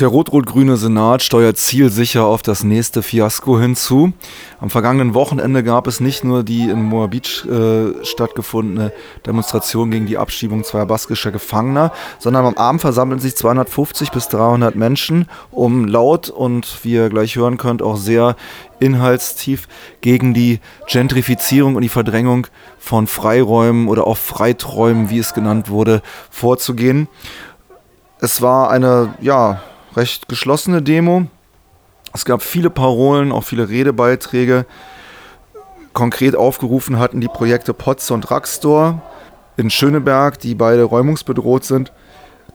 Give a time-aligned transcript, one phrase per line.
[0.00, 4.12] Der rot-rot-grüne Senat steuert zielsicher auf das nächste Fiasko hinzu.
[4.58, 8.92] Am vergangenen Wochenende gab es nicht nur die in Moabit äh, stattgefundene
[9.24, 14.74] Demonstration gegen die Abschiebung zweier baskischer Gefangener, sondern am Abend versammeln sich 250 bis 300
[14.74, 18.34] Menschen, um laut und, wie ihr gleich hören könnt, auch sehr
[18.80, 19.68] inhaltstief
[20.00, 22.48] gegen die Gentrifizierung und die Verdrängung
[22.80, 27.06] von Freiräumen oder auch Freiträumen, wie es genannt wurde, vorzugehen.
[28.18, 29.62] Es war eine, ja,
[29.96, 31.26] recht geschlossene Demo.
[32.12, 34.66] Es gab viele Parolen, auch viele Redebeiträge.
[35.92, 39.02] Konkret aufgerufen hatten die Projekte Potze und Raxdor
[39.56, 41.92] in Schöneberg, die beide räumungsbedroht sind.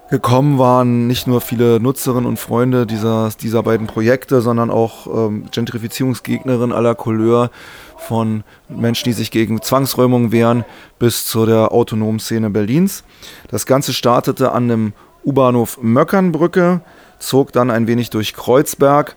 [0.10, 5.46] Gekommen waren nicht nur viele Nutzerinnen und Freunde dieser, dieser beiden Projekte, sondern auch ähm,
[5.52, 7.52] Gentrifizierungsgegnerinnen aller Couleur,
[8.00, 10.66] von Menschen, die sich gegen Zwangsräumungen wehren,
[10.98, 13.04] bis zu der autonomen Szene Berlins.
[13.50, 16.82] Das Ganze startete an dem U-Bahnhof Möckernbrücke,
[17.20, 19.16] zog dann ein wenig durch Kreuzberg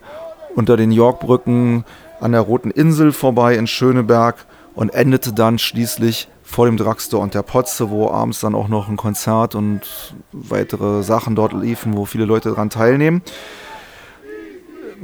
[0.55, 1.85] unter den Yorkbrücken
[2.19, 7.33] an der Roten Insel vorbei in Schöneberg und endete dann schließlich vor dem Drugstore und
[7.33, 9.81] der Potze, wo abends dann auch noch ein Konzert und
[10.31, 13.21] weitere Sachen dort liefen, wo viele Leute daran teilnehmen.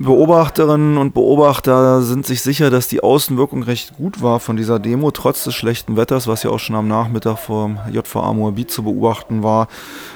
[0.01, 5.11] Beobachterinnen und Beobachter sind sich sicher, dass die Außenwirkung recht gut war von dieser Demo,
[5.11, 9.43] trotz des schlechten Wetters, was ja auch schon am Nachmittag vom JVA Moabit zu beobachten
[9.43, 9.67] war,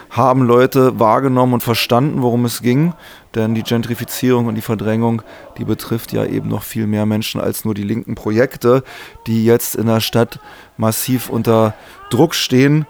[0.09, 2.93] haben Leute wahrgenommen und verstanden, worum es ging.
[3.35, 5.21] Denn die Gentrifizierung und die Verdrängung,
[5.57, 8.85] die betrifft ja eben noch viel mehr Menschen als nur die linken Projekte,
[9.27, 10.39] die jetzt in der Stadt
[10.77, 11.73] massiv unter
[12.09, 12.85] Druck stehen,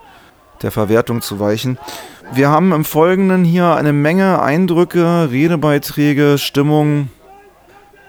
[0.63, 1.77] der Verwertung zu weichen.
[2.33, 7.09] Wir haben im Folgenden hier eine Menge Eindrücke, Redebeiträge, Stimmung,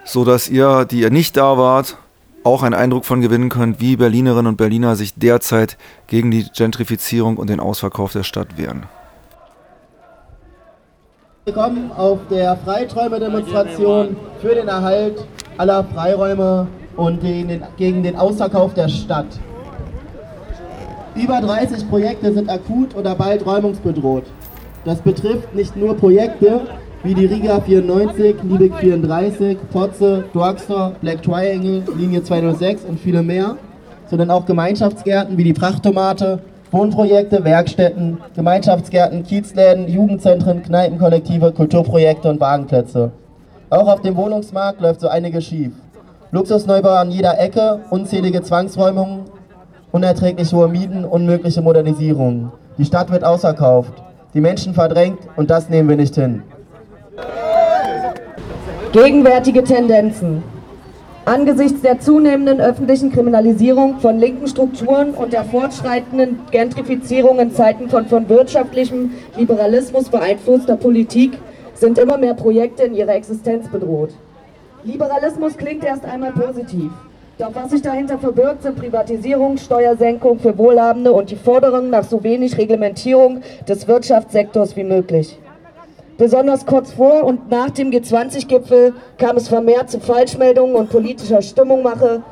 [0.03, 1.97] so dass ihr, die ihr nicht da wart,
[2.43, 7.37] auch einen Eindruck von gewinnen könnt, wie Berlinerinnen und Berliner sich derzeit gegen die Gentrifizierung
[7.37, 8.83] und den Ausverkauf der Stadt wehren.
[11.45, 15.25] Willkommen auf der Freiträume-Demonstration für den Erhalt
[15.57, 17.21] aller Freiräume und
[17.77, 19.27] gegen den Ausverkauf der Stadt.
[21.15, 24.25] Über 30 Projekte sind akut oder bald räumungsbedroht.
[24.83, 26.61] Das betrifft nicht nur Projekte
[27.03, 33.55] wie die Riga 94, Liebig 34, Potze, Drugstore, Black Triangle, Linie 206 und viele mehr,
[34.09, 36.39] sondern auch Gemeinschaftsgärten wie die Prachttomate,
[36.71, 43.11] Wohnprojekte, Werkstätten, Gemeinschaftsgärten, Kiezläden, Jugendzentren, Kneipenkollektive, Kulturprojekte und Wagenplätze.
[43.69, 45.71] Auch auf dem Wohnungsmarkt läuft so einiges schief.
[46.31, 49.21] Luxusneubau an jeder Ecke, unzählige Zwangsräumungen,
[49.91, 52.51] unerträglich hohe Mieten, unmögliche Modernisierung.
[52.77, 53.93] Die Stadt wird ausverkauft,
[54.33, 56.43] die Menschen verdrängt und das nehmen wir nicht hin.
[58.91, 60.43] Gegenwärtige Tendenzen.
[61.25, 68.05] Angesichts der zunehmenden öffentlichen Kriminalisierung von linken Strukturen und der fortschreitenden Gentrifizierung in Zeiten von,
[68.05, 71.39] von wirtschaftlichem Liberalismus beeinflusster Politik
[71.73, 74.11] sind immer mehr Projekte in ihrer Existenz bedroht.
[74.83, 76.91] Liberalismus klingt erst einmal positiv.
[77.37, 82.23] Doch was sich dahinter verbirgt, sind Privatisierung, Steuersenkung für Wohlhabende und die Forderung nach so
[82.23, 85.37] wenig Reglementierung des Wirtschaftssektors wie möglich.
[86.17, 92.23] Besonders kurz vor und nach dem G20-Gipfel kam es vermehrt zu Falschmeldungen und politischer Stimmungsmache,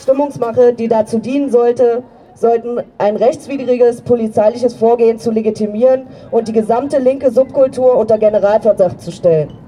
[0.00, 2.04] Stimmungsmache, die dazu dienen sollte,
[2.36, 9.10] sollten ein rechtswidriges polizeiliches Vorgehen zu legitimieren und die gesamte linke Subkultur unter Generalverdacht zu
[9.10, 9.61] stellen.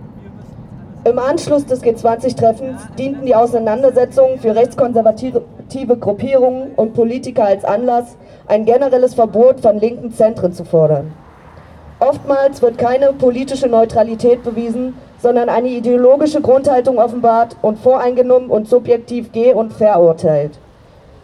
[1.06, 5.42] Im Anschluss des G20-Treffens dienten die Auseinandersetzungen für rechtskonservative
[6.00, 8.16] Gruppierungen und Politiker als Anlass,
[8.46, 11.12] ein generelles Verbot von linken Zentren zu fordern.
[12.00, 19.30] Oftmals wird keine politische Neutralität bewiesen, sondern eine ideologische Grundhaltung offenbart und voreingenommen und subjektiv
[19.30, 20.58] geh- und verurteilt.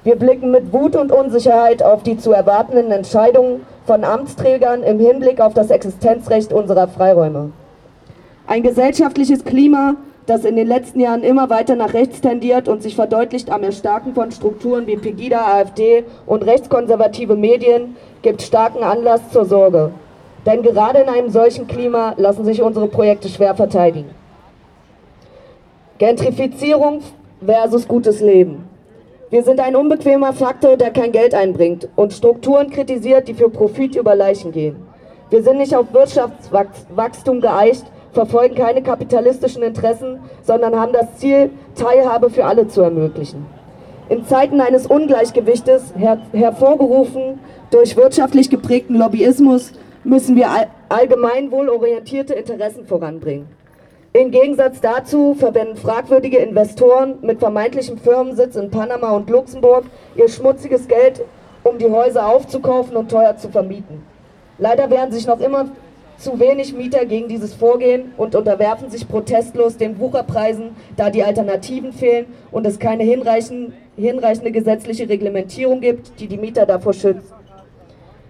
[0.04, 5.40] Wir blicken mit Wut und Unsicherheit auf die zu erwartenden Entscheidungen von Amtsträgern im Hinblick
[5.40, 7.52] auf das Existenzrecht unserer Freiräume.
[8.50, 9.94] Ein gesellschaftliches Klima,
[10.26, 14.12] das in den letzten Jahren immer weiter nach rechts tendiert und sich verdeutlicht am Erstarken
[14.12, 19.92] von Strukturen wie Pegida, AfD und rechtskonservative Medien, gibt starken Anlass zur Sorge.
[20.46, 24.10] Denn gerade in einem solchen Klima lassen sich unsere Projekte schwer verteidigen.
[25.98, 27.02] Gentrifizierung
[27.46, 28.64] versus gutes Leben.
[29.30, 33.94] Wir sind ein unbequemer Faktor, der kein Geld einbringt und Strukturen kritisiert, die für Profit
[33.94, 34.74] über Leichen gehen.
[35.30, 42.30] Wir sind nicht auf Wirtschaftswachstum geeicht, verfolgen keine kapitalistischen Interessen, sondern haben das Ziel, Teilhabe
[42.30, 43.46] für alle zu ermöglichen.
[44.08, 47.38] In Zeiten eines Ungleichgewichtes, her hervorgerufen
[47.70, 49.72] durch wirtschaftlich geprägten Lobbyismus,
[50.02, 50.48] müssen wir
[50.88, 53.46] allgemeinwohlorientierte Interessen voranbringen.
[54.12, 59.84] Im Gegensatz dazu verwenden fragwürdige Investoren mit vermeintlichem Firmensitz in Panama und Luxemburg
[60.16, 61.22] ihr schmutziges Geld,
[61.62, 64.02] um die Häuser aufzukaufen und teuer zu vermieten.
[64.58, 65.66] Leider wehren sich noch immer
[66.20, 71.92] zu wenig Mieter gegen dieses Vorgehen und unterwerfen sich protestlos den Wucherpreisen, da die Alternativen
[71.92, 77.32] fehlen und es keine hinreichende, hinreichende gesetzliche Reglementierung gibt, die die Mieter davor schützt.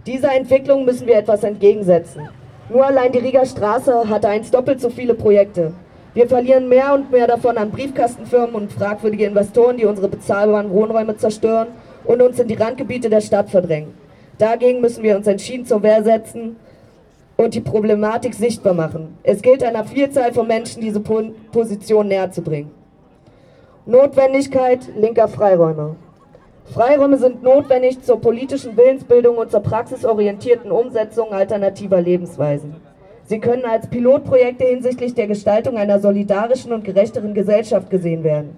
[0.07, 2.29] Dieser Entwicklung müssen wir etwas entgegensetzen.
[2.69, 5.73] Nur allein die Rieger Straße hatte einst doppelt so viele Projekte.
[6.15, 11.17] Wir verlieren mehr und mehr davon an Briefkastenfirmen und fragwürdige Investoren, die unsere bezahlbaren Wohnräume
[11.17, 11.69] zerstören
[12.05, 13.95] und uns in die Randgebiete der Stadt verdrängen.
[14.39, 16.57] Dagegen müssen wir uns entschieden zur Wehr setzen
[17.41, 19.17] und die Problematik sichtbar machen.
[19.23, 22.71] Es gilt einer Vielzahl von Menschen, diese Position näher zu bringen.
[23.87, 25.97] Notwendigkeit linker Freiräume.
[26.67, 32.77] Freiräume sind notwendig zur politischen Willensbildung und zur praxisorientierten Umsetzung alternativer Lebensweisen.
[33.25, 38.55] Sie können als Pilotprojekte hinsichtlich der Gestaltung einer solidarischen und gerechteren Gesellschaft gesehen werden.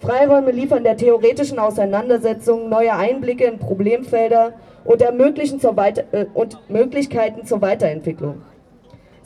[0.00, 4.54] Freiräume liefern der theoretischen Auseinandersetzung neue Einblicke in Problemfelder
[4.84, 8.42] und ermöglichen zur Weiter äh, und Möglichkeiten zur Weiterentwicklung.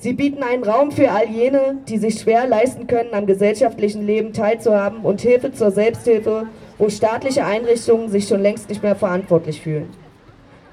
[0.01, 4.33] Sie bieten einen Raum für all jene, die sich schwer leisten können, am gesellschaftlichen Leben
[4.33, 6.47] teilzuhaben und Hilfe zur Selbsthilfe,
[6.79, 9.89] wo staatliche Einrichtungen sich schon längst nicht mehr verantwortlich fühlen.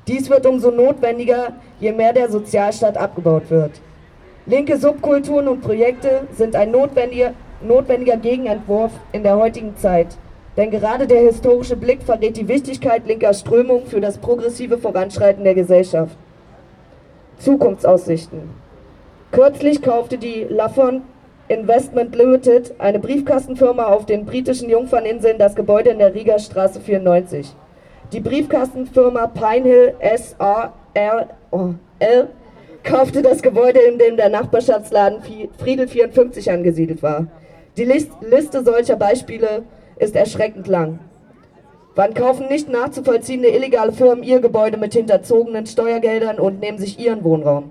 [0.08, 3.82] Dies wird umso notwendiger, je mehr der Sozialstaat abgebaut wird.
[4.46, 10.18] Linke Subkulturen und Projekte sind ein notwendiger, notwendiger Gegenentwurf in der heutigen Zeit.
[10.58, 15.54] Denn gerade der historische Blick verrät die Wichtigkeit linker Strömungen für das progressive Voranschreiten der
[15.54, 16.16] Gesellschaft.
[17.40, 18.50] Zukunftsaussichten.
[19.32, 21.02] Kürzlich kaufte die Lafon
[21.50, 27.54] Investment Limited, eine Briefkastenfirma auf den britischen Jungferninseln, das Gebäude in der Rieger Straße 94.
[28.14, 31.28] Die Briefkastenfirma Pinehill S.A.R.L.
[32.84, 35.22] kaufte das Gebäude, in dem der Nachbarschaftsladen
[35.58, 37.28] Friedel 54 angesiedelt war.
[37.78, 39.64] Die Liste solcher Beispiele
[39.98, 41.00] ist erschreckend lang.
[41.96, 47.24] Wann kaufen nicht nachzuvollziehende illegale Firmen ihr Gebäude mit hinterzogenen Steuergeldern und nehmen sich ihren
[47.24, 47.70] Wohnraum?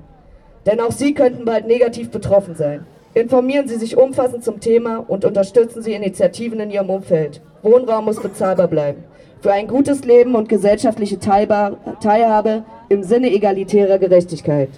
[0.64, 2.86] Denn auch sie könnten bald negativ betroffen sein.
[3.12, 7.42] Informieren Sie sich umfassend zum Thema und unterstützen Sie Initiativen in Ihrem Umfeld.
[7.62, 9.04] Wohnraum muss bezahlbar bleiben.
[9.40, 14.70] Für ein gutes Leben und gesellschaftliche Teilhabe im Sinne egalitärer Gerechtigkeit.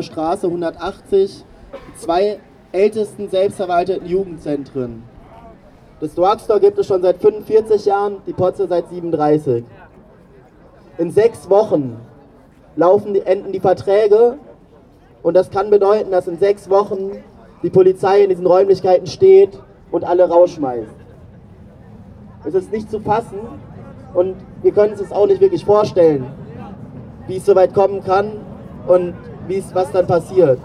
[0.00, 1.44] Potsdamer Straße 180
[1.96, 2.38] zwei
[2.72, 5.02] ältesten selbstverwalteten Jugendzentren.
[6.00, 9.64] Das Drugstore gibt es schon seit 45 Jahren, die Potze seit 37.
[10.98, 12.00] In sechs Wochen
[12.76, 14.38] laufen die, enden die Verträge
[15.22, 17.10] und das kann bedeuten, dass in sechs Wochen
[17.62, 19.60] die Polizei in diesen Räumlichkeiten steht
[19.90, 20.94] und alle rausschmeißt.
[22.46, 23.40] Es ist nicht zu fassen
[24.14, 26.26] und wir können es uns auch nicht wirklich vorstellen,
[27.26, 28.32] wie es so weit kommen kann
[28.86, 29.14] und
[29.74, 30.58] was dann passiert.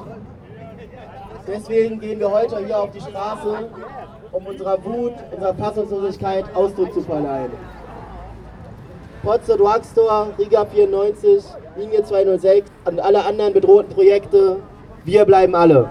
[1.48, 3.70] Deswegen gehen wir heute hier auf die Straße,
[4.32, 7.52] um unserer Wut, unserer Fassungslosigkeit Ausdruck zu verleihen.
[9.24, 11.44] Potzer Drugstore, Riga 94,
[11.78, 14.58] Linie 206 und alle anderen bedrohten Projekte,
[15.04, 15.90] wir bleiben alle.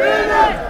[0.00, 0.69] Freedom!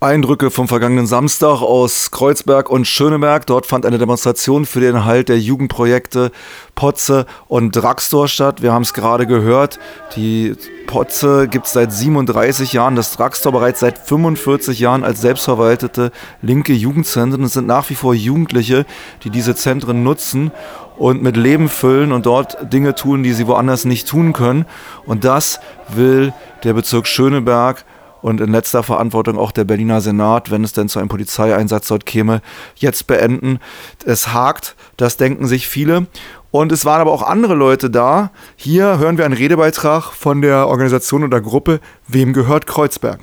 [0.00, 3.46] Eindrücke vom vergangenen Samstag aus Kreuzberg und Schöneberg.
[3.46, 6.30] Dort fand eine Demonstration für den Halt der Jugendprojekte
[6.76, 8.62] Potze und Dragstor statt.
[8.62, 9.80] Wir haben es gerade gehört.
[10.14, 10.54] Die
[10.86, 16.12] Potze gibt es seit 37 Jahren, das Dragstor bereits seit 45 Jahren als selbstverwaltete
[16.42, 17.42] linke Jugendzentren.
[17.42, 18.86] Es sind nach wie vor Jugendliche,
[19.24, 20.52] die diese Zentren nutzen
[20.96, 24.64] und mit Leben füllen und dort Dinge tun, die sie woanders nicht tun können.
[25.06, 27.84] Und das will der Bezirk Schöneberg
[28.22, 32.06] und in letzter Verantwortung auch der Berliner Senat, wenn es denn zu einem Polizeieinsatz dort
[32.06, 32.40] käme,
[32.76, 33.58] jetzt beenden.
[34.04, 36.06] Es hakt, das denken sich viele.
[36.50, 38.30] Und es waren aber auch andere Leute da.
[38.56, 43.20] Hier hören wir einen Redebeitrag von der Organisation oder Gruppe Wem gehört Kreuzberg?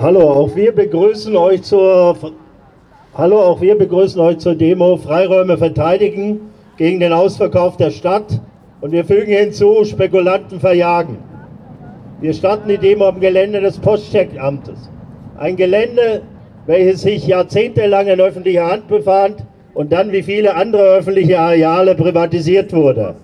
[0.00, 2.34] Hallo, auch wir begrüßen euch zur
[3.16, 8.40] Hallo, auch wir begrüßen euch zur Demo Freiräume verteidigen gegen den Ausverkauf der Stadt.
[8.80, 11.18] Und wir fügen hinzu, Spekulanten verjagen.
[12.20, 14.90] Wir starten die Demo am Gelände des Postcheckamtes.
[15.36, 16.22] Ein Gelände,
[16.66, 22.72] welches sich jahrzehntelang in öffentlicher Hand befand und dann wie viele andere öffentliche Areale privatisiert
[22.72, 23.16] wurde.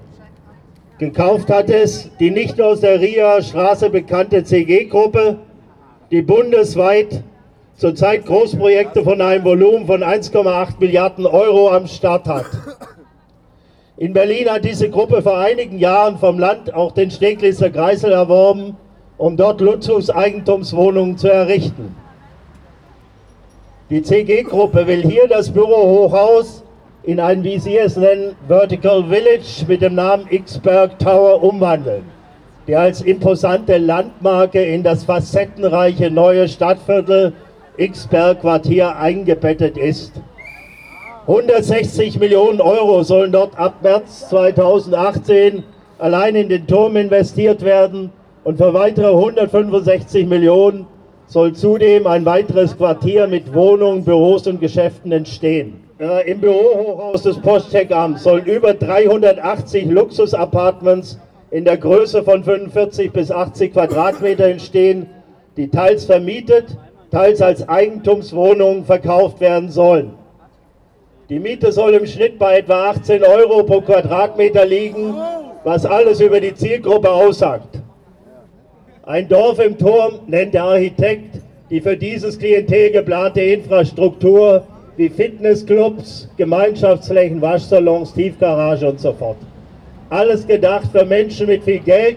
[0.98, 5.36] Gekauft hat es die nicht aus der Ria Straße bekannte CG-Gruppe,
[6.10, 7.22] die bundesweit
[7.76, 12.46] zurzeit Großprojekte von einem Volumen von 1,8 Milliarden Euro am Start hat.
[14.00, 18.74] In Berlin hat diese Gruppe vor einigen Jahren vom Land auch den Steglitzer Kreisel erworben,
[19.18, 21.94] um dort Luxus-Eigentumswohnungen zu errichten.
[23.90, 26.64] Die CG-Gruppe will hier das Bürohochhaus
[27.02, 32.04] in ein, wie Sie es nennen, Vertical Village mit dem Namen Xberg Tower umwandeln,
[32.68, 37.34] der als imposante Landmarke in das facettenreiche neue Stadtviertel
[37.76, 40.22] Xberg Quartier eingebettet ist.
[41.30, 45.62] 160 Millionen Euro sollen dort ab März 2018
[46.00, 48.10] allein in den Turm investiert werden
[48.42, 50.88] und für weitere 165 Millionen
[51.28, 55.84] soll zudem ein weiteres Quartier mit Wohnungen, Büros und Geschäften entstehen.
[56.00, 61.20] Äh, Im Bürohochhaus des Postcheckamts sollen über 380 Luxusapartments
[61.52, 65.06] in der Größe von 45 bis 80 Quadratmeter entstehen,
[65.56, 66.76] die teils vermietet,
[67.12, 70.14] teils als Eigentumswohnungen verkauft werden sollen.
[71.30, 75.14] Die Miete soll im Schnitt bei etwa 18 Euro pro Quadratmeter liegen,
[75.62, 77.80] was alles über die Zielgruppe aussagt.
[79.04, 84.64] Ein Dorf im Turm nennt der Architekt die für dieses Klientel geplante Infrastruktur
[84.96, 89.36] wie Fitnessclubs, Gemeinschaftsflächen, Waschsalons, Tiefgarage und so fort.
[90.08, 92.16] Alles gedacht für Menschen mit viel Geld,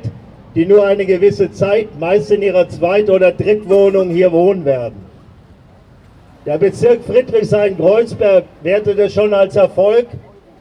[0.55, 5.12] die nur eine gewisse Zeit, meist in ihrer Zweit- oder Drittwohnung hier wohnen werden.
[6.45, 10.07] Der Bezirk Friedrichshain-Kreuzberg wertet es schon als Erfolg,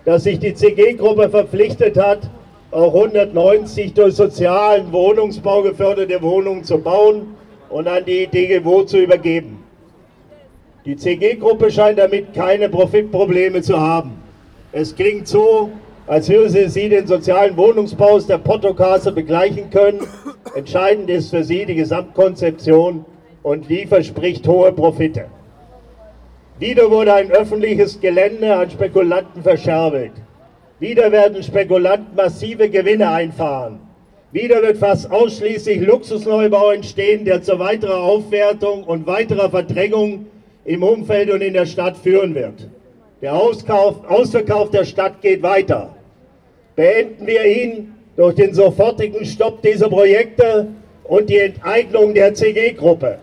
[0.05, 2.21] dass sich die CG-Gruppe verpflichtet hat,
[2.71, 7.35] auch 190 durch sozialen Wohnungsbau geförderte Wohnungen zu bauen
[7.69, 9.65] und an die DGWO zu übergeben.
[10.85, 14.12] Die CG-Gruppe scheint damit keine Profitprobleme zu haben.
[14.71, 15.71] Es klingt so,
[16.07, 20.07] als würde sie den sozialen Wohnungsbau der Portokasse begleichen können.
[20.55, 23.05] Entscheidend ist für sie die Gesamtkonzeption
[23.43, 25.25] und die verspricht hohe Profite.
[26.62, 30.12] Wieder wurde ein öffentliches Gelände an Spekulanten verscherbelt.
[30.78, 33.81] Wieder werden Spekulanten massive Gewinne einfahren.
[34.31, 40.26] Wieder wird fast ausschließlich Luxusneubau entstehen, der zur weiteren Aufwertung und weiterer Verdrängung
[40.64, 42.69] im Umfeld und in der Stadt führen wird.
[43.23, 45.97] Der Auskauf, Ausverkauf der Stadt geht weiter.
[46.76, 50.69] Beenden wir ihn durch den sofortigen Stopp dieser Projekte
[51.02, 53.19] und die Enteignung der CG-Gruppe.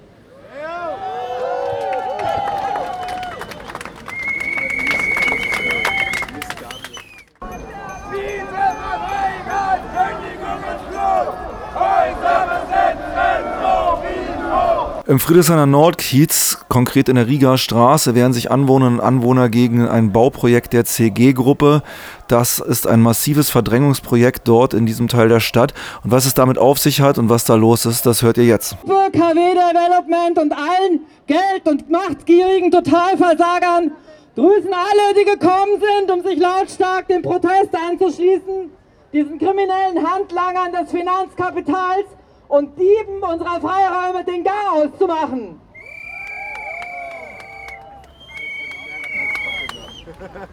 [15.10, 20.12] Im Friedrichshainer Nordkiez, konkret in der Riga Straße, wehren sich Anwohnerinnen und Anwohner gegen ein
[20.12, 21.82] Bauprojekt der CG-Gruppe.
[22.28, 25.74] Das ist ein massives Verdrängungsprojekt dort in diesem Teil der Stadt.
[26.04, 28.46] Und was es damit auf sich hat und was da los ist, das hört ihr
[28.46, 28.78] jetzt.
[28.86, 33.90] Für KW Development und allen Geld- und machtgierigen Totalversagern
[34.36, 38.70] grüßen alle, die gekommen sind, um sich lautstark dem Protest anzuschließen,
[39.12, 42.06] diesen kriminellen Handlangern des Finanzkapitals
[42.50, 45.62] und Dieben unserer Freiräume den Garaus zu machen.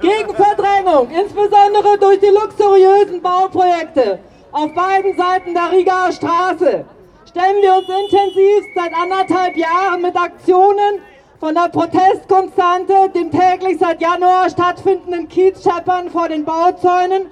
[0.01, 4.21] Gegen Verdrängung, insbesondere durch die luxuriösen Bauprojekte
[4.53, 6.85] auf beiden Seiten der Rigaer Straße,
[7.29, 11.01] stellen wir uns intensiv seit anderthalb Jahren mit Aktionen
[11.41, 17.31] von der Protestkonstante, dem täglich seit Januar stattfindenden Kiezscheppern vor den Bauzäunen,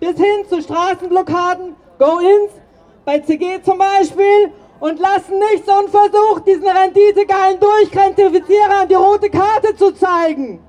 [0.00, 2.61] bis hin zu Straßenblockaden, Go-Ins
[3.04, 9.92] bei CG zum Beispiel und lassen nichts unversucht, diesen renditegeilen Durchrentifizierern die rote Karte zu
[9.92, 10.60] zeigen.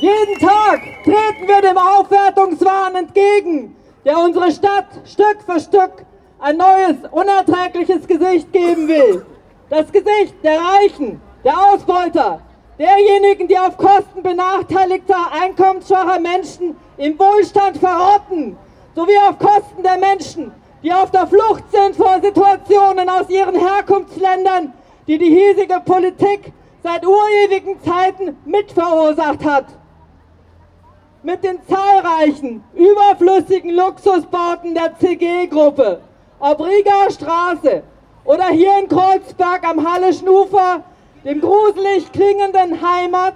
[0.00, 6.04] Jeden Tag treten wir dem Aufwertungswahn entgegen, der unsere Stadt Stück für Stück
[6.40, 9.24] ein neues, unerträgliches Gesicht geben will.
[9.70, 12.40] Das Gesicht der Reichen, der Ausbeuter,
[12.78, 18.58] derjenigen, die auf Kosten benachteiligter, einkommensschwacher Menschen im Wohlstand verrotten,
[18.94, 24.72] sowie auf Kosten der Menschen, die auf der Flucht sind vor Situationen aus ihren Herkunftsländern,
[25.06, 29.66] die die hiesige Politik seit urewigen Zeiten mitverursacht hat.
[31.22, 36.00] Mit den zahlreichen, überflüssigen Luxusbauten der CG-Gruppe,
[36.38, 37.82] ob Riga Straße
[38.24, 40.82] oder hier in Kreuzberg am Hallischen Ufer,
[41.24, 43.34] dem gruselig klingenden Heimat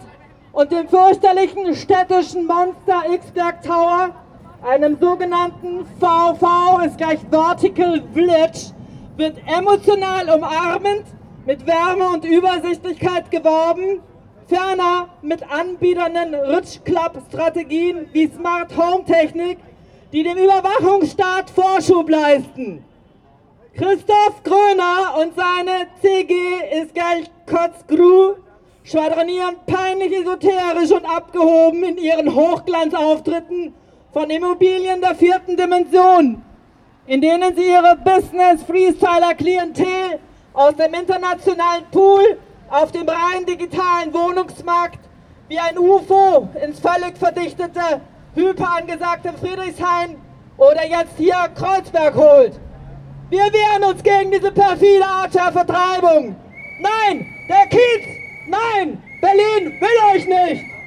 [0.52, 4.10] und dem fürchterlichen städtischen Monster X-Berg Tower,
[4.62, 8.72] einem sogenannten VV ist gleich Vertical Village,
[9.16, 11.04] wird emotional umarmend
[11.46, 14.00] mit Wärme und Übersichtlichkeit geworben,
[14.46, 19.58] ferner mit anbiedernden Rich Club Strategien wie Smart Home Technik
[20.12, 22.84] die dem Überwachungsstaat Vorschub leisten.
[23.74, 26.34] Christoph Gröner und seine CG
[26.82, 28.34] ist Geld Kotzgru
[28.84, 33.74] schwadronieren peinlich esoterisch und abgehoben in ihren Hochglanzauftritten
[34.12, 36.42] von Immobilien der vierten Dimension,
[37.06, 40.18] in denen sie ihre Business-Freestyler-Klientel
[40.54, 42.38] aus dem internationalen Pool
[42.70, 45.00] auf dem rein digitalen Wohnungsmarkt
[45.48, 48.02] wie ein UFO ins völlig verdichtete,
[48.34, 50.16] hyperangesagte Friedrichshain
[50.56, 52.60] oder jetzt hier Kreuzberg holt.
[53.30, 56.34] Wir wehren uns gegen diese perfide Art der Vertreibung.
[56.80, 58.06] Nein, der Kiez,
[58.46, 60.77] nein, Berlin will euch nicht.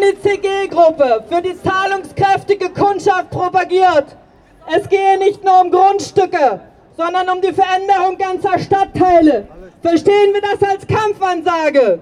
[0.00, 4.16] Die CG-Gruppe für die zahlungskräftige Kundschaft propagiert,
[4.74, 6.60] es gehe nicht nur um Grundstücke,
[6.96, 9.46] sondern um die Veränderung ganzer Stadtteile,
[9.82, 12.00] verstehen wir das als Kampfansage.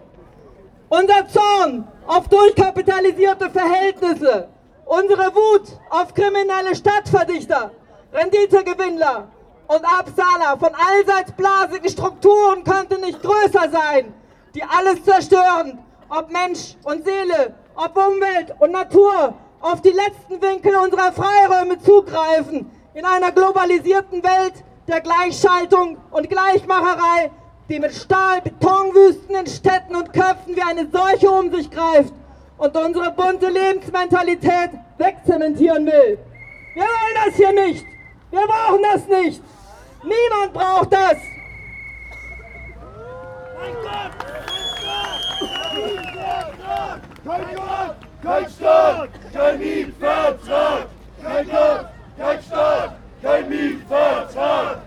[0.88, 4.48] Unser Zorn auf durchkapitalisierte Verhältnisse,
[4.86, 7.70] unsere Wut auf kriminelle Stadtverdichter,
[8.12, 9.28] Renditegewinnler
[9.66, 14.14] und Absahler von allseits blasigen Strukturen könnte nicht größer sein,
[14.54, 15.78] die alles zerstören,
[16.08, 22.70] ob Mensch und Seele, ob Umwelt und Natur, auf die letzten Winkel unserer Freiräume zugreifen,
[22.94, 24.54] in einer globalisierten Welt
[24.88, 27.30] der Gleichschaltung und Gleichmacherei,
[27.68, 32.12] die mit Stahl-Betonwüsten in Städten und Köpfen wie eine Seuche um sich greift
[32.58, 36.18] und unsere bunte Lebensmentalität wegzementieren will.
[36.74, 37.86] Wir wollen das hier nicht.
[38.30, 39.42] Wir brauchen das nicht.
[40.02, 41.16] Niemand braucht das.
[43.58, 44.59] Mein Gott!
[47.24, 50.86] Kein Gott, kein Staat, kein Mietvertrag!
[51.22, 51.86] Kein Gott,
[52.18, 54.82] kein Staat, kein Mietvertrag!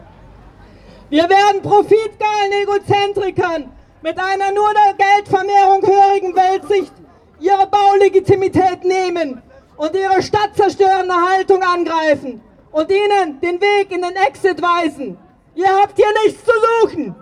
[1.09, 6.93] Wir werden profitgeilen Egozentrikern mit einer nur der Geldvermehrung hörigen Weltsicht
[7.39, 9.41] ihre Baulegitimität nehmen
[9.77, 15.17] und ihre stadtzerstörende Haltung angreifen und ihnen den Weg in den Exit weisen.
[15.55, 17.15] Ihr habt hier nichts zu suchen.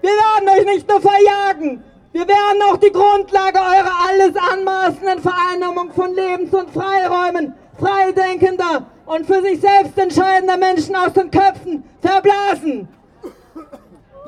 [0.00, 1.82] Wir werden euch nicht nur verjagen,
[2.14, 9.26] wir werden auch die Grundlage eurer alles anmaßenden Vereinnahmung von Lebens- und Freiräumen freidenkender und
[9.26, 12.88] für sich selbst entscheidender Menschen aus den Köpfen verblasen.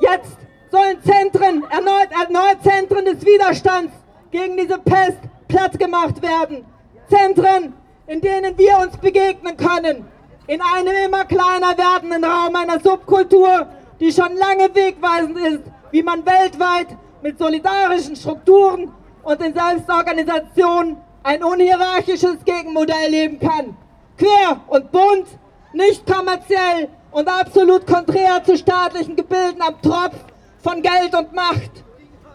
[0.01, 0.35] Jetzt
[0.69, 3.93] sollen Zentren, erneut, erneut Zentren des Widerstands
[4.31, 6.65] gegen diese Pest platt gemacht werden.
[7.09, 7.73] Zentren,
[8.07, 10.05] in denen wir uns begegnen können.
[10.47, 13.65] In einem immer kleiner werdenden Raum einer Subkultur,
[14.01, 16.87] die schon lange wegweisend ist, wie man weltweit
[17.21, 18.91] mit solidarischen Strukturen
[19.23, 23.75] und in Selbstorganisation ein unhierarchisches Gegenmodell leben kann.
[24.17, 25.27] Quer und bunt,
[25.73, 30.15] nicht kommerziell und absolut konträr zu staatlichen Gebilden am Tropf
[30.63, 31.71] von Geld und Macht,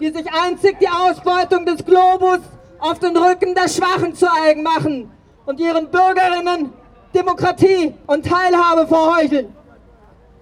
[0.00, 2.40] die sich einzig die Ausbeutung des Globus
[2.78, 5.10] auf den Rücken der Schwachen zu eigen machen
[5.46, 6.72] und ihren Bürgerinnen
[7.14, 9.54] Demokratie und Teilhabe verheucheln.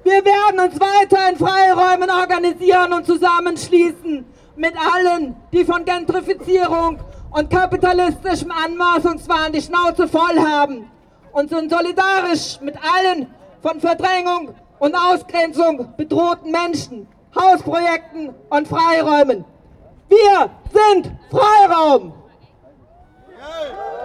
[0.02, 4.24] Wir werden uns weiter in Freiräumen organisieren und zusammenschließen
[4.56, 6.98] mit allen, die von Gentrifizierung
[7.30, 10.90] und kapitalistischem Anmaßungswahn die Schnauze voll haben
[11.32, 13.26] und sind solidarisch mit allen
[13.62, 17.06] von Verdrängung und Ausgrenzung bedrohten Menschen,
[17.38, 19.44] Hausprojekten und Freiräumen.
[20.08, 22.14] Wir sind Freiraum!
[23.28, 23.99] Die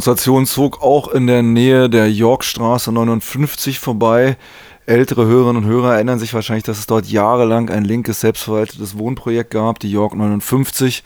[0.00, 4.38] Demonstration zog auch in der Nähe der Yorkstraße 59 vorbei.
[4.86, 9.50] Ältere Hörerinnen und Hörer erinnern sich wahrscheinlich, dass es dort jahrelang ein linkes selbstverwaltetes Wohnprojekt
[9.50, 11.04] gab, die York 59.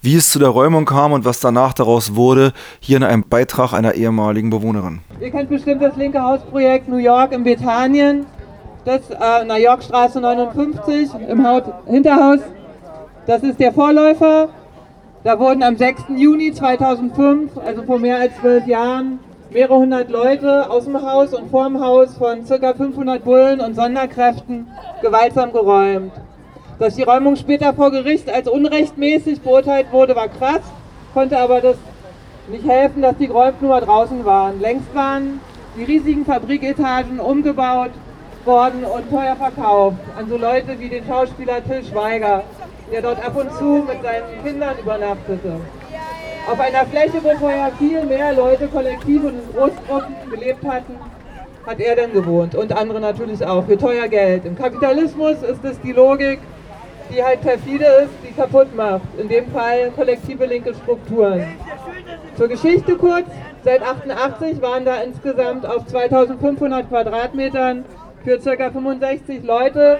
[0.00, 3.74] Wie es zu der Räumung kam und was danach daraus wurde, hier in einem Beitrag
[3.74, 5.02] einer ehemaligen Bewohnerin.
[5.20, 8.26] Ihr kennt bestimmt das linke Hausprojekt New York in Bethanien,
[8.84, 12.40] das äh, in Yorkstraße 59 im Haut Hinterhaus.
[13.24, 14.48] Das ist der Vorläufer.
[15.24, 16.06] Da wurden am 6.
[16.16, 21.48] Juni 2005, also vor mehr als zwölf Jahren, mehrere hundert Leute aus dem Haus und
[21.48, 22.74] vorm Haus von ca.
[22.74, 24.66] 500 Bullen und Sonderkräften
[25.00, 26.10] gewaltsam geräumt.
[26.80, 30.62] Dass die Räumung später vor Gericht als unrechtmäßig beurteilt wurde, war krass,
[31.14, 31.76] konnte aber das
[32.48, 34.60] nicht helfen, dass die geräumt nur draußen waren.
[34.60, 35.38] Längst waren
[35.76, 37.92] die riesigen Fabriketagen umgebaut
[38.44, 42.42] worden und teuer verkauft an so Leute wie den Schauspieler Till Schweiger,
[42.92, 45.60] der dort ab und zu mit seinen Kindern übernachtete.
[46.46, 50.96] Auf einer Fläche, wo vorher viel mehr Leute kollektiv und in Großgruppen gelebt hatten,
[51.66, 54.44] hat er dann gewohnt und andere natürlich auch für teuer Geld.
[54.44, 56.40] Im Kapitalismus ist es die Logik,
[57.10, 59.02] die halt perfide ist, die kaputt macht.
[59.18, 61.46] In dem Fall kollektive linke Strukturen.
[62.36, 63.26] Zur Geschichte kurz.
[63.64, 67.84] Seit 88 waren da insgesamt auf 2500 Quadratmetern
[68.24, 68.70] für ca.
[68.70, 69.98] 65 Leute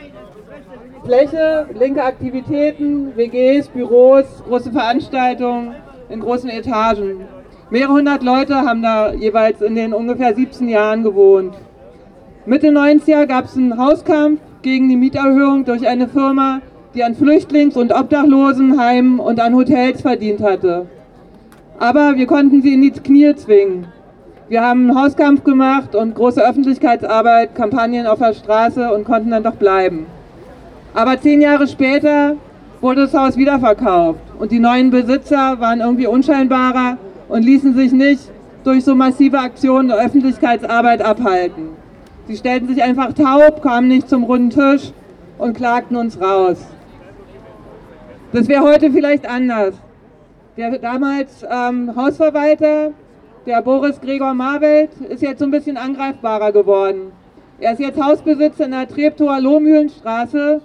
[1.05, 5.75] Fläche, linke Aktivitäten, WGs, Büros, große Veranstaltungen
[6.09, 7.23] in großen Etagen.
[7.71, 11.57] Mehrere hundert Leute haben da jeweils in den ungefähr 17 Jahren gewohnt.
[12.47, 16.61] Mitte 90er gab es einen Hauskampf gegen die Mieterhöhung durch eine Firma,
[16.95, 20.87] die an Flüchtlings- und Obdachlosenheimen und an Hotels verdient hatte.
[21.81, 23.89] Aber wir konnten sie in die Knie zwingen.
[24.49, 29.43] Wir haben einen Hauskampf gemacht und große Öffentlichkeitsarbeit, Kampagnen auf der Straße und konnten dann
[29.43, 30.07] doch bleiben.
[30.95, 32.37] Aber zehn Jahre später
[32.81, 38.31] wurde das Haus wiederverkauft und die neuen Besitzer waren irgendwie unscheinbarer und ließen sich nicht
[38.65, 41.71] durch so massive Aktionen der Öffentlichkeitsarbeit abhalten.
[42.29, 44.93] Sie stellten sich einfach taub, kamen nicht zum runden Tisch
[45.39, 46.59] und klagten uns raus.
[48.33, 49.75] Das wäre heute vielleicht anders.
[50.57, 52.93] Der damals ähm, Hausverwalter,
[53.47, 57.13] der Boris Gregor Marwelt, ist jetzt so ein bisschen angreifbarer geworden.
[57.59, 60.61] Er ist jetzt Hausbesitzer in der Treptower Lohmühlenstraße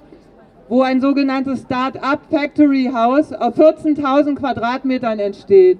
[0.69, 5.79] wo ein sogenanntes Start-up Factory House auf 14.000 Quadratmetern entsteht.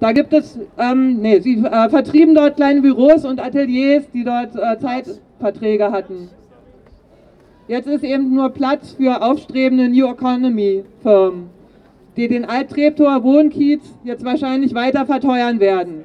[0.00, 4.54] Da gibt es, ähm, nee, sie äh, vertrieben dort kleine Büros und Ateliers, die dort
[4.54, 6.30] äh, Zeitverträge hatten.
[7.66, 11.50] Jetzt ist eben nur Platz für aufstrebende New Economy Firmen,
[12.16, 16.04] die den Alt-Treptower Wohnkiez jetzt wahrscheinlich weiter verteuern werden.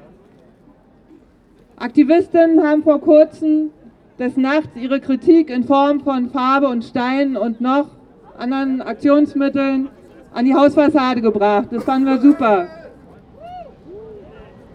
[1.76, 3.70] Aktivistinnen haben vor kurzem
[4.18, 7.88] des Nachts ihre Kritik in Form von Farbe und Steinen und noch
[8.38, 9.88] anderen Aktionsmitteln
[10.32, 11.68] an die Hausfassade gebracht.
[11.70, 12.66] Das fanden wir super.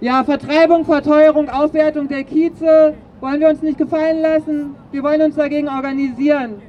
[0.02, 4.76] Ja, Vertreibung, Verteuerung, Aufwertung der Kieze wollen wir uns nicht gefallen lassen.
[4.92, 6.62] Wir wollen uns dagegen organisieren.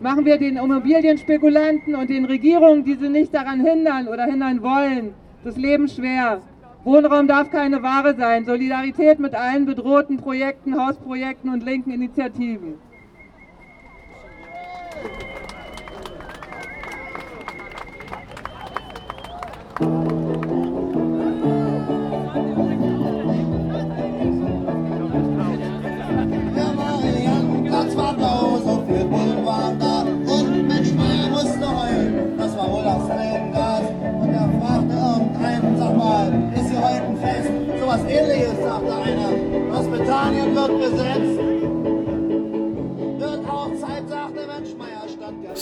[0.00, 5.12] Machen wir den Immobilienspekulanten und den Regierungen, die sie nicht daran hindern oder hindern wollen,
[5.44, 6.40] das Leben schwer.
[6.84, 8.44] Wohnraum darf keine Ware sein.
[8.44, 12.74] Solidarität mit allen bedrohten Projekten, Hausprojekten und linken Initiativen.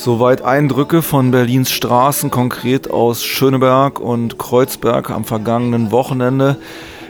[0.07, 6.59] Soweit Eindrücke von Berlins Straßen, konkret aus Schöneberg und Kreuzberg am vergangenen Wochenende.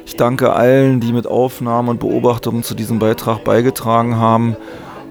[0.07, 4.57] Ich danke allen, die mit Aufnahmen und Beobachtungen zu diesem Beitrag beigetragen haben.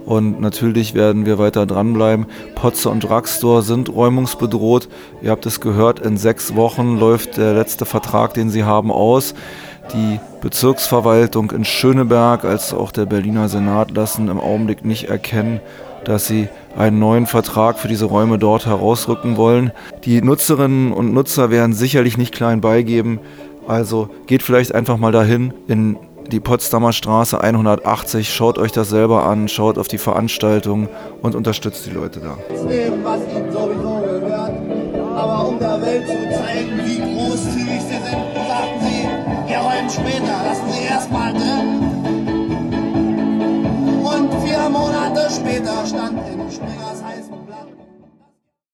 [0.04, 2.26] Und natürlich werden wir weiter dranbleiben.
[2.56, 4.90] Potze und Drugstore sind räumungsbedroht.
[5.22, 9.36] Ihr habt es gehört, in sechs Wochen läuft der letzte Vertrag, den sie haben, aus.
[9.94, 15.60] Die Bezirksverwaltung in Schöneberg als auch der Berliner Senat lassen im Augenblick nicht erkennen,
[16.04, 19.72] dass sie einen neuen Vertrag für diese Räume dort herausrücken wollen.
[20.04, 23.20] Die Nutzerinnen und Nutzer werden sicherlich nicht klein beigeben.
[23.68, 25.98] Also geht vielleicht einfach mal dahin in
[26.32, 30.90] die Potsdamer Straße 180, schaut euch das selber an, schaut auf die Veranstaltung
[31.22, 32.38] und unterstützt die Leute da.
[32.50, 34.52] Was ihnen sowieso gehört.
[35.16, 39.08] Aber um der Welt zu zeigen, wie großzügig sie sind, sagten sie,
[39.48, 41.55] wir räumen später, lassen Sie erstmal drin.
[46.62, 46.85] Und vier